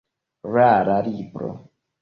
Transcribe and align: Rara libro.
Rara 0.55 0.97
libro. 1.05 1.69